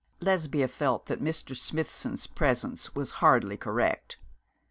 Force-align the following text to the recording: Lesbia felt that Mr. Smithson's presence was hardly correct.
Lesbia 0.19 0.67
felt 0.67 1.05
that 1.05 1.21
Mr. 1.21 1.55
Smithson's 1.55 2.25
presence 2.25 2.95
was 2.95 3.11
hardly 3.21 3.55
correct. 3.55 4.17